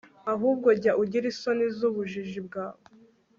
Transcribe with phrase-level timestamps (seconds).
[0.33, 2.81] ahubwo jya ugira isoni z'ubujiji bwawe